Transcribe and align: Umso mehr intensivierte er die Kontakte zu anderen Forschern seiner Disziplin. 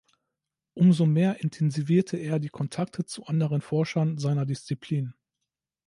Umso 0.73 1.05
mehr 1.05 1.41
intensivierte 1.41 2.17
er 2.17 2.39
die 2.39 2.49
Kontakte 2.49 3.05
zu 3.05 3.27
anderen 3.27 3.61
Forschern 3.61 4.17
seiner 4.17 4.47
Disziplin. 4.47 5.13